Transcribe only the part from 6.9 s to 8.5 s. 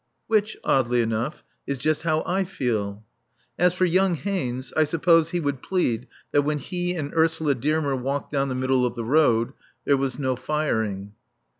and Ursula Dearmer walked down